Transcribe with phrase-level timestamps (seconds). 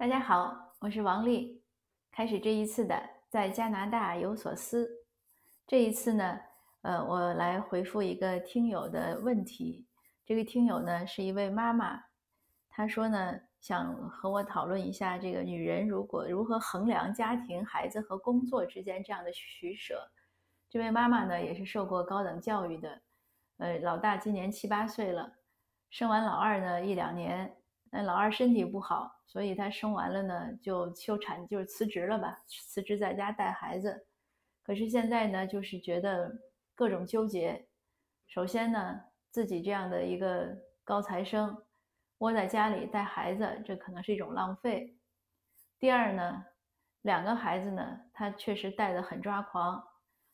[0.00, 1.62] 大家好，我是王丽。
[2.10, 4.88] 开始这一次的在加拿大有所思。
[5.66, 6.40] 这一次呢，
[6.80, 9.86] 呃，我来回复一个听友的问题。
[10.24, 12.02] 这个听友呢是一位妈妈，
[12.70, 20.10] 她说呢想和我讨论一下这个女人如果如何衡量家庭、孩子和工作之间这样的取舍。
[20.70, 23.02] 这位妈妈呢也是受过高等教育的，
[23.58, 25.30] 呃，老大今年七八岁了，
[25.90, 27.54] 生完老二呢一两年。
[27.90, 34.06] 那老二身体不好，所以他生完了呢就休产，就是辞职了吧，辞职在家带孩子。
[34.62, 36.32] 可是现在呢，就是觉得
[36.74, 37.66] 各种纠结。
[38.28, 39.00] 首先呢，
[39.30, 41.56] 自己这样的一个高材生，
[42.18, 44.96] 窝在家里带孩子，这可能是一种浪费。
[45.80, 46.44] 第二呢，
[47.02, 49.82] 两个孩子呢，他确实带的很抓狂。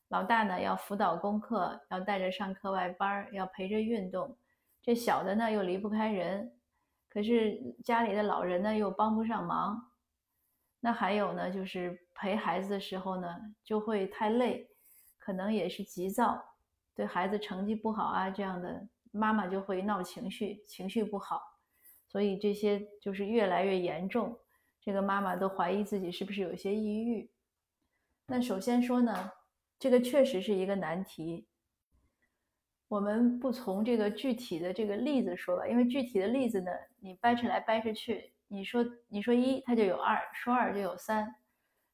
[0.08, 4.36] 老大呢要辅导功课，要带着上课外班，要陪着运动。
[4.82, 6.52] 这小的呢又离不开人。
[7.16, 9.90] 可是家里的老人呢又帮不上忙，
[10.80, 14.68] 那还有呢，就是陪孩子的时候呢就会太累，
[15.16, 16.44] 可能也是急躁，
[16.94, 21.40] 对孩子成绩不好啊这样的妈妈就会闹情绪，情绪不好，
[22.06, 24.38] 所以这些就是越来越严重，
[24.82, 27.30] 这个妈妈都怀疑自己是不是有些抑郁。
[28.26, 29.32] 那首先说呢，
[29.78, 31.48] 这个确实是一个难题。
[32.88, 36.70] 我们不从这个具体的这个例子说吧，因为具体的例子呢，
[37.00, 41.34] 你掰扯来掰扯去，你说你说一，它就有二；说二就有三。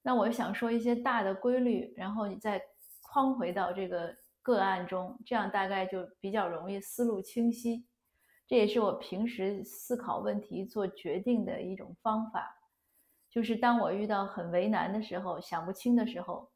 [0.02, 2.60] 那我想说一些大的规律，然后你再
[3.00, 7.86] 框回到这个个案中，这样大概就比较容易思路清晰。
[8.46, 12.54] 这也是我平时思考问题、做决定的一种方法。
[13.30, 16.50] 就是当我遇到很为难的时候、想不清的时候，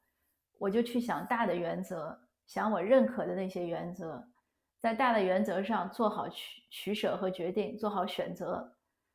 [0.59, 2.26] 我就去想大的原则。
[2.47, 4.27] 想我认可的那些原则，
[4.81, 8.73] 在大的原则上做好取取舍和决定，做好选择。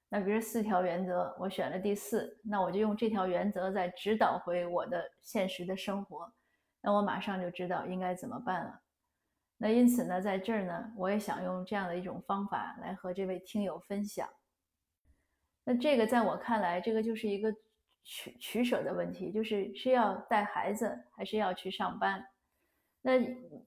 [0.10, 6.30] 那比如四条原则，我选了第四，那我就用这条原则在指导回我的现实的生活，
[6.82, 8.82] 那我马上就知道应该怎么办了。
[9.58, 14.28] 那因此呢，在这儿呢，我也想用这样的一种方法来和这位听友分享。
[15.64, 17.54] 那这个在我看来，这个就是一个
[18.04, 22.26] 取取舍的问题，就是是要带孩子，还是要去上班。
[23.02, 23.14] 那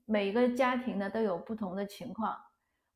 [0.04, 2.36] 每个家庭呢都有不同的情况。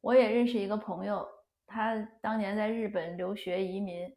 [0.01, 1.27] 我也认识一个朋友，
[1.67, 4.15] 他当年在日本留学移民，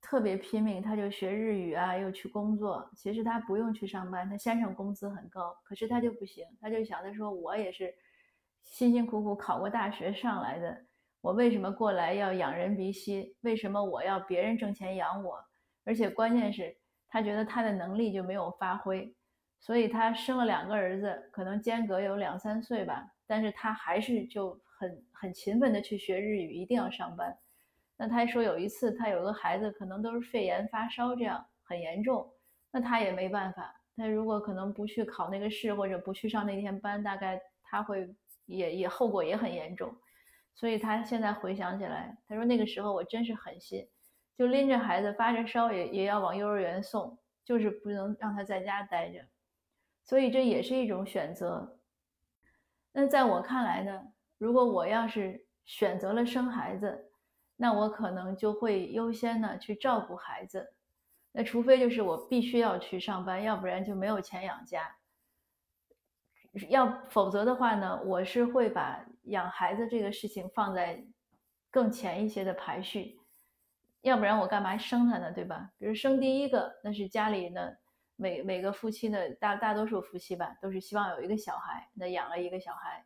[0.00, 2.90] 特别拼命，他就学日语啊，又去工作。
[2.94, 7.94] 其实他不用去上班，他先生工资很高，可是他就不行，他就想他说我也是
[8.62, 10.84] 辛辛苦苦考过大学上来的，
[11.22, 13.34] 我为什么过来要养人鼻息？
[13.40, 15.42] 为什么我要别人挣钱养我？
[15.84, 16.76] 而且关键是，
[17.08, 19.14] 他觉得他的能力就没有发挥。
[19.64, 27.34] 所以他生了两个儿子，可能间隔有两三岁吧，但是他还是就很很勤奋的去学日语，一定要上班。
[27.96, 32.30] 那他说有一次他有个孩子可能都是肺炎发烧这样很严重，
[32.70, 33.74] 那他也没办法。
[33.96, 38.14] 他如果可能不去考那个试或者不去上那天班，大概他会
[38.44, 39.96] 也也后果也很严重。
[40.54, 43.88] 所以他现在回想起来，他说那个时候我真是狠心，
[44.36, 49.24] 就拎着孩子发着烧也也要往幼儿园送，就是不能让他在家待着。
[50.04, 51.78] 所以这也是一种选择。
[52.92, 54.02] 那在我看来呢，
[54.38, 57.10] 如果我要是选择了生孩子，
[57.56, 60.74] 那我可能就会优先呢去照顾孩子。
[61.32, 64.94] 那除非就是我必须要去上班，要不然就没有钱养家。
[66.68, 71.04] 要否则的话呢，我是会把养孩子这个事情放在
[71.70, 73.18] 更前一些的排序。
[74.02, 75.32] 要不然我干嘛生他呢？
[75.32, 75.70] 对吧？
[75.78, 77.72] 比如生第一个，那是家里呢。
[78.16, 83.04] 每每个夫妻呢，大大多数夫妻吧，都是希望有一个小孩，那养了一个小孩，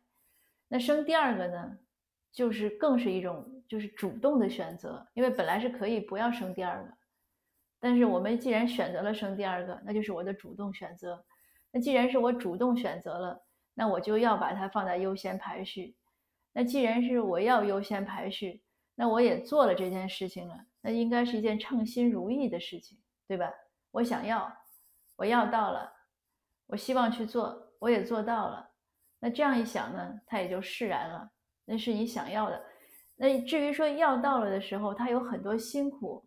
[0.67, 1.77] 那生第二个呢，
[2.31, 6.93] 就是更是一种就是主动的选择，因为本来是可以不要生第二个，
[7.79, 11.25] 但是我们既然选择了生第二个，那就是我的主动选择。
[11.71, 13.43] 那既然是我主动选择了，
[13.73, 15.95] 那我就要把它放在优先排序。
[16.53, 18.61] 那既然是我要优先排序，
[18.95, 22.97] 那我也做了这件事情了，那应该是一件称心如意的事情，
[23.27, 23.51] 对吧？
[23.91, 24.55] 我想要。
[25.19, 25.91] 我要到了，
[26.65, 28.65] 我希望去做，我也做到了。
[29.19, 31.29] 那这样一想呢，他也就释然了。
[31.65, 32.65] 那是你想要的。
[33.17, 36.25] 那至于说要到了的时候，他有很多辛苦，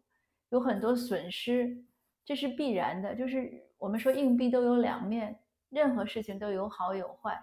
[0.51, 1.75] 有很多损失，
[2.23, 3.15] 这是必然的。
[3.15, 5.41] 就是我们说硬币都有两面，
[5.71, 7.43] 任何事情都有好有坏。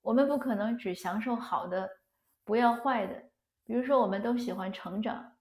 [0.00, 1.90] 我们不可能只享受好的，
[2.44, 3.20] 不要坏的。
[3.64, 5.32] 比如说，我们都喜欢成长，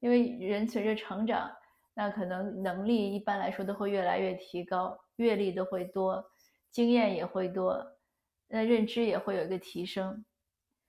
[0.00, 1.48] 因为人随着成长。
[1.98, 6.22] 那可能能力一般来说都会越来越提高，阅历都会多，
[6.70, 7.96] 经验也会多，
[8.48, 10.22] 那认知也会有一个提升。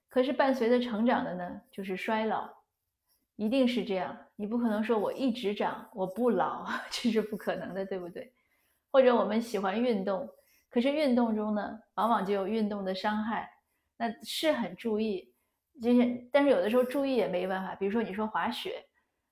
[0.09, 2.53] 可是伴随着成长的呢，就是衰老。
[3.37, 4.17] 一定是这样。
[4.35, 8.33] 你不可能说我一直长，我不老， 这是不可能的，对不对？
[8.91, 10.27] 或者我们喜欢运动，
[10.69, 13.49] 可是运动中呢，往往就有运动的伤害。
[13.95, 15.31] 那是很注意，
[15.81, 17.75] 就是但是有的时候注意也没办法。
[17.75, 18.83] 比如说你说滑雪，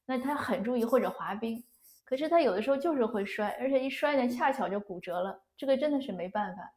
[0.05, 1.63] 那他很注意，或者滑冰，
[2.03, 5.43] 可是他有的时候就是会摔，而且一摔呢，恰巧就骨折了。
[5.57, 6.71] 这个真的是没办法。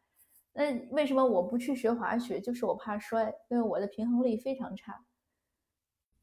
[0.52, 2.40] 那为什么我不去学滑雪？
[2.40, 5.04] 就是我怕摔，因为我的平衡力非常差。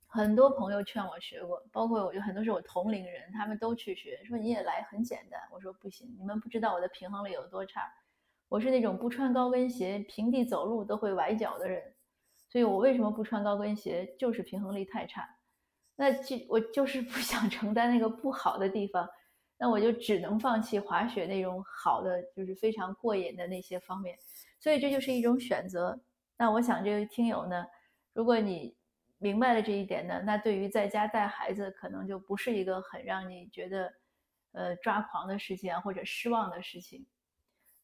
[0.08, 5.40] 很多朋友劝我学过，包括我就很多是我同龄人，他们都去学，说你也来很简单。
[5.52, 7.82] 我说不行，你们不知道我的平衡力有多差。
[8.48, 11.82] 我是那种不穿高跟鞋平地走路都会崴脚的人，
[12.50, 14.16] 所以我为什么不穿高跟鞋？
[14.18, 15.28] 就是平衡力太差。
[15.96, 19.08] 那就我就是不想承担那个不好的地方。
[19.58, 24.18] 那我就只能放弃滑雪那种好的，就是非常过瘾的那些方面，
[24.60, 25.98] 所以这就是一种选择。
[26.38, 27.66] 那我想这个听友呢，
[28.12, 28.76] 如果你
[29.18, 33.94] 明白了这一点呢，那对于在家带孩子可能就不是一个很让你觉得
[34.52, 37.06] 呃抓狂的事情啊，或者失望的事情。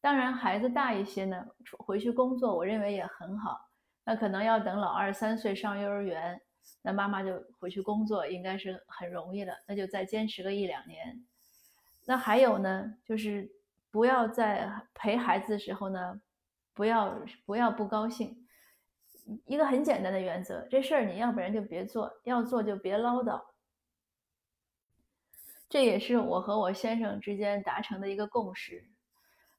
[0.02, 1.42] 当然，孩子大一些呢，
[1.78, 3.58] 回去工作，我认为也很好。
[4.04, 6.38] 那可能要等老二三岁上幼儿园，
[6.82, 9.54] 那妈妈就回去工作，应该是很容易了。
[9.66, 11.24] 那就再坚持个一两年。
[12.04, 13.50] 那还有呢，就是
[13.90, 16.20] 不要在陪孩子的时候呢，
[16.74, 18.46] 不要不要不高兴。
[19.46, 23.40] 一个很简单的原则，这事儿你要不然就别做，要做就别唠叨。
[25.68, 28.84] 这也是我和我先生之间达成的一个共识。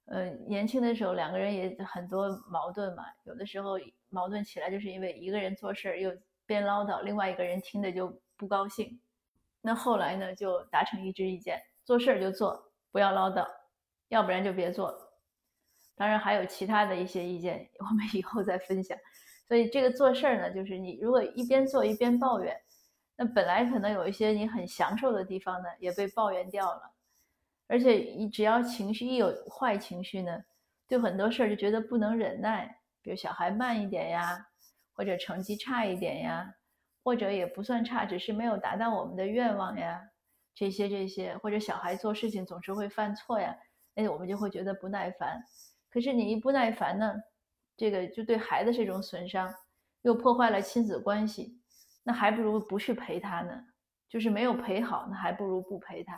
[0.05, 3.79] 呃，年轻的时候两个人也很多矛盾嘛，有的时候
[4.09, 6.11] 矛盾起来就是因为一个人做事儿又
[6.53, 8.99] 边唠叨，另外一个人听着就不高兴。
[9.59, 11.59] 那后来呢，就达成一致意见。
[11.83, 13.43] 做事儿就做，不要唠叨，
[14.09, 14.95] 要不然就别做。
[15.95, 18.95] 当然还有其他的一些意见，我们以后再分享。
[19.47, 22.55] 所以这个做事儿呢，就是你如果一边做一边抱怨，
[23.15, 26.93] 那本来可能有一些你很享受的地方呢，也被抱怨掉了。
[27.67, 30.43] 而且你只要情绪一有坏情绪呢，
[30.87, 34.47] 对很多事儿就觉得不能忍耐，比如小孩慢一点呀，
[34.93, 36.53] 或者成绩差一点呀，
[37.03, 40.01] 或者也不算差，只是没有达到我们的愿望呀。
[40.55, 43.55] 这些这些，或者小孩做事情总是会犯错呀，
[43.95, 45.43] 那我们就会觉得不耐烦。
[45.89, 47.13] 可是你一不耐烦呢，
[47.75, 49.53] 这个就对孩子是一种损伤，
[50.03, 51.59] 又破坏了亲子关系，
[52.03, 53.63] 那还不如不去陪他呢。
[54.09, 56.13] 就是没有陪好，那还不如不陪他，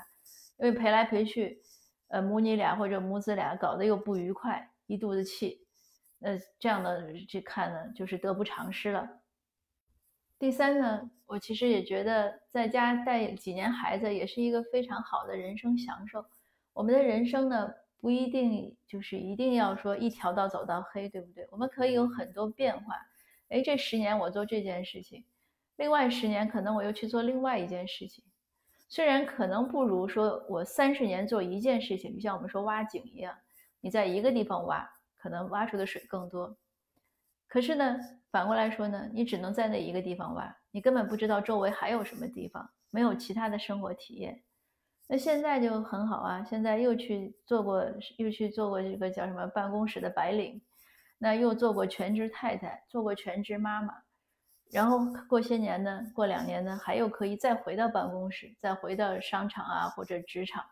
[0.57, 1.62] 因为陪来陪去，
[2.10, 5.64] 呃，母女俩或者母子俩搞得又不愉快，一肚子气，
[6.25, 9.07] 呃这样的去看呢，就是得不偿失了。
[10.39, 16.25] 第三呢，我其实也觉得在家带几年孩子也是一个非常好的人生享受。
[16.74, 21.48] 我们的人生呢，不一定就是一定要说一条道走到黑，对不对？
[21.51, 22.95] 我们可以有很多变化。
[23.50, 25.24] 哎，这十年我做这件事情，
[25.75, 28.24] 另外十年可能我又去做另外一件事情。
[28.89, 33.36] 虽然可能不如说我三十年做一件事情，就像我们说挖井一样，
[33.80, 34.89] 你在一个地方挖，
[35.25, 36.56] 可能挖出的水更多。
[37.48, 37.98] 可是呢，
[38.30, 44.44] 反过来说呢，你只能在那一个地方挖，你根本不知道周围还有什么地方，没有其他的生活体验。
[45.07, 47.83] 那现在就很好啊，现在又去做过，
[48.18, 50.62] 又去做过这个叫什么办公室的白领，
[51.18, 53.95] 那又做过全职太太，做过全职妈妈，
[54.72, 60.63] 然后过些年呢，过两年呢，还又可以再回到办公室，再回到商场啊或者职场，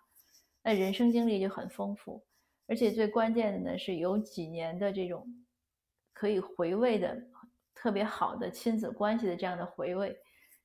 [0.61, 2.23] 那人生经历就很丰富，
[2.67, 5.27] 而且最关键的呢是有几年的这种。
[6.15, 7.21] 可以回味的
[7.73, 10.15] 特别好的亲子关系的这样的回味，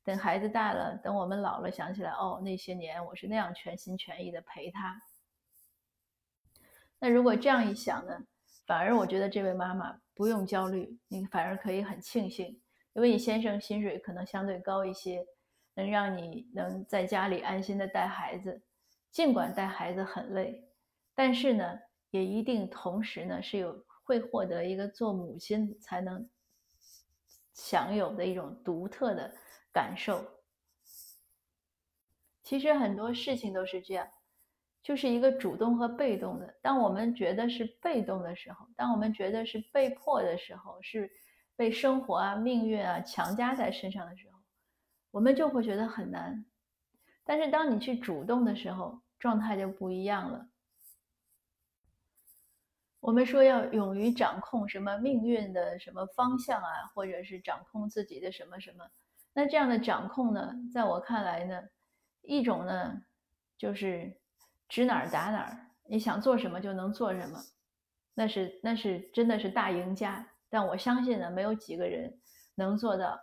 [0.04, 5.00] 等孩子大了，等我们老了，想起来哦，那些年我是那样全心全意的陪他。
[7.00, 8.20] 那如果这样一想呢，
[8.66, 12.60] 反而我觉得这位妈妈不用焦虑，你反而可以很庆幸，
[12.92, 15.26] 因为你先生薪水可能相对高一些，
[15.74, 18.62] 能让你能在家里安心的带孩子，
[19.10, 20.68] 尽管带孩子很累，
[21.14, 23.84] 但是呢，也一定同时呢是有。
[24.08, 26.26] 会获得一个做母亲才能
[27.52, 29.30] 享有的一种独特的
[29.70, 30.24] 感受。
[32.42, 34.08] 其实很多事情都是这样，
[34.82, 36.56] 就是一个主动和被动的。
[36.62, 41.10] 当我们觉得是被动的时候，当我们觉得是被迫的时候，是
[41.54, 44.38] 被生活啊、命运啊强加在身上的时候，
[45.10, 46.46] 我们就会觉得很难。
[47.24, 50.48] 但是当你去主动的时候，状态就不一样了。
[53.08, 58.84] 我们说要勇于掌控什么命运的什么方向啊，或者是掌控自己的什么什么。
[59.32, 61.58] 那这样的掌控呢，在我看来呢，
[62.20, 63.02] 一种呢
[63.56, 64.14] 就是
[64.68, 67.42] 指哪儿打哪儿，你想做什么就能做什么，
[68.12, 70.28] 那是那是真的是大赢家。
[70.50, 72.14] 但我相信呢，没有几个人
[72.56, 73.18] 能做到。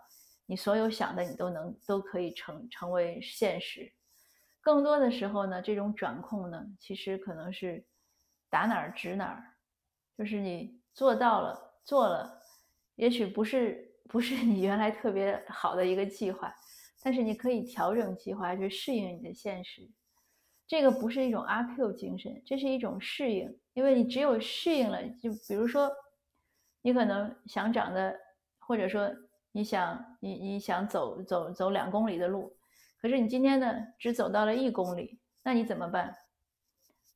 [0.46, 3.92] 你所有想的你都能都可以成成为现实。
[4.60, 7.86] 更多的时候呢，这种掌控呢，其实可能是
[8.50, 9.44] 打哪儿指哪儿，
[10.16, 12.40] 就是你做到了做了，
[12.94, 16.54] 也许不是不是你原来特别好的一个计划，
[17.02, 19.88] 但是你可以调整计划去适应你的现实。
[20.66, 25.88] 这个不是一种阿 Q 精神，这是一种适应，因为你只有适应了，就比如说，
[26.82, 28.18] 你可能想长的，
[28.58, 29.08] 或者说
[29.52, 32.56] 你想你你想走走走两公里的路。
[33.00, 36.16] 可是你今天呢，只走到了一公里，那你怎么办？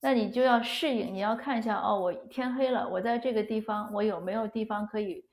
[0.01, 5.25] 那你就要适应，你要看一下哦，我天黑了，我在这个地方，我有没有地方可以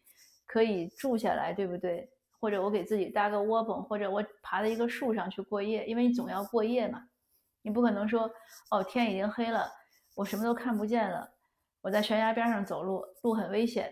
[0.45, 2.09] 可以住下来，对不对？
[2.39, 7.01] 或者我给自己搭个窝棚，或者我爬到一个树上去过夜，因为你总要过夜嘛，
[7.61, 8.29] 你不可能说
[8.69, 9.71] 哦，天已经黑了，
[10.15, 11.27] 我什么都看不见了，
[11.81, 13.91] 我在悬崖边上走路，路很危险，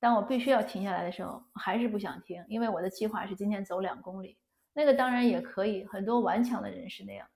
[0.00, 4.36] 当我必须要停下来的时候，还是不想停，因为我的计划是今天走两公里。
[4.74, 7.26] 那个当然也可以，很多顽强的人是那样，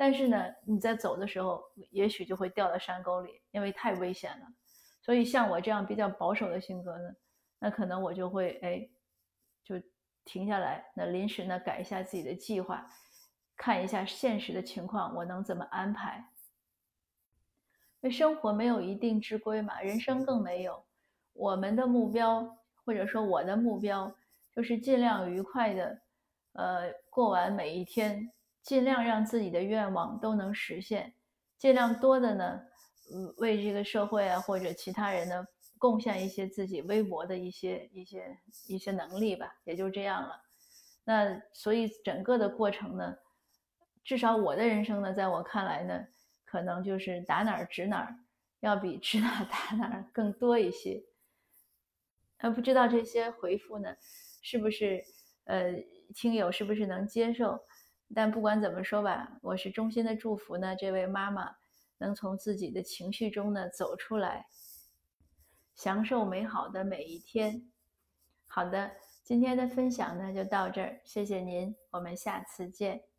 [0.00, 4.46] 但是呢，你在走的时候，也许就会掉到山沟里，因为太危险了。
[5.02, 7.14] 所以像我这样比较保守的性格呢，
[7.58, 8.88] 那可能我就会哎，
[9.62, 9.74] 就
[10.24, 12.88] 停下来，那临时呢改一下自己的计划，
[13.58, 16.24] 看一下现实的情况，我能怎么安排？
[18.00, 20.82] 因为生活没有一定之规嘛，人生更没有。
[21.34, 24.16] 我们的目标，或者说我的目标，
[24.50, 26.00] 就是尽量愉快的。
[26.54, 31.14] 呃，过完每一天，尽量让自己的愿望都能实现，
[31.58, 32.60] 尽量多的呢，
[33.38, 35.46] 为这个社会啊或者其他人呢
[35.78, 40.40] 贡献一些自己微薄的一些一些一些能力吧，也就这样了。
[41.04, 43.16] 那所以整个的过程呢，
[44.04, 46.06] 至少我的人生呢，在我看来呢，
[46.44, 48.14] 可能就是打哪儿指哪儿，
[48.60, 51.02] 要比指哪 打哪儿更多一些。
[52.38, 53.96] 呃，不知道这些回复呢，
[54.42, 55.02] 是不是
[55.44, 55.74] 呃？
[56.12, 57.56] 听友是不是能接受？
[58.14, 61.54] 但不管怎么说吧，我是衷心的祝福呢，这位妈妈
[61.98, 64.46] 能从自己的情绪中呢走出来，
[65.74, 67.70] 享受美好的每一天。
[68.46, 68.90] 好的，
[69.22, 73.09] 今天的分享呢就到这儿，谢谢您，我们下次见。